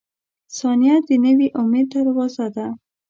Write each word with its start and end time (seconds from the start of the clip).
•ثانیه 0.57 0.95
د 1.07 1.09
نوي 1.25 1.47
امید 1.61 1.87
دروازه 1.95 2.47
ده. 2.55 2.67